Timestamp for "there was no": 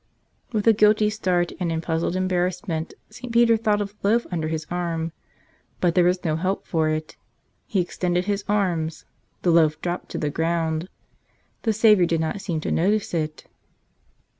5.93-6.37